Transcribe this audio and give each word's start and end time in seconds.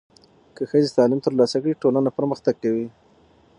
که 0.55 0.63
ښځې 0.71 0.89
تعلیم 0.97 1.19
ترلاسه 1.25 1.57
کړي، 1.63 1.79
ټولنه 1.81 2.09
پرمختګ 2.17 2.55
کوي. 2.63 2.87